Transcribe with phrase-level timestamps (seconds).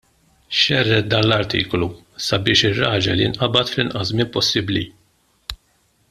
[0.59, 1.89] Xerred dan l-artiklu
[2.27, 4.83] sabiex ir-raġel jinqabad fl-inqas żmien possibbli.